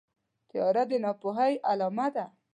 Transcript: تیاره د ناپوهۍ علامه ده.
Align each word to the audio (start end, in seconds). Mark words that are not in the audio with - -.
تیاره 0.49 0.83
د 0.89 0.91
ناپوهۍ 1.03 1.53
علامه 1.69 2.07
ده. 2.15 2.25